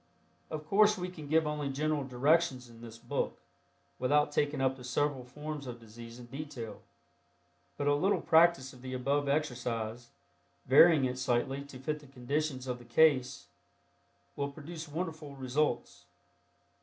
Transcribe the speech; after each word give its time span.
Of 0.49 0.65
course 0.65 0.97
we 0.97 1.09
can 1.09 1.27
give 1.27 1.45
only 1.45 1.69
general 1.69 2.03
directions 2.03 2.67
in 2.67 2.81
this 2.81 2.97
book 2.97 3.37
without 3.99 4.31
taking 4.31 4.59
up 4.59 4.75
the 4.75 4.83
several 4.83 5.23
forms 5.23 5.67
of 5.67 5.79
disease 5.79 6.17
in 6.17 6.25
detail, 6.25 6.81
but 7.77 7.85
a 7.85 7.93
little 7.93 8.19
practice 8.19 8.73
of 8.73 8.81
the 8.81 8.95
above 8.95 9.29
exercise, 9.29 10.09
varying 10.65 11.05
it 11.05 11.19
slightly 11.19 11.63
to 11.65 11.77
fit 11.77 11.99
the 11.99 12.07
conditions 12.07 12.65
of 12.65 12.79
the 12.79 12.85
case, 12.85 13.45
will 14.35 14.49
produce 14.51 14.87
wonderful 14.87 15.35
results. 15.35 16.05